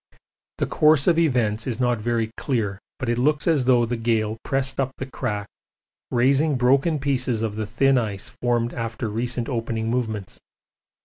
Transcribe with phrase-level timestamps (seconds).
[0.57, 4.35] The course of events is not very clear, but it looks as though the gale
[4.43, 5.45] pressed up the crack,
[6.09, 10.39] raising broken pieces of the thin ice formed after recent opening movements.